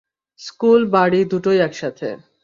School, 0.39 0.81
বাড়ি 0.87 1.19
দুটোই 1.25 1.59
একসাথে। 1.59 2.07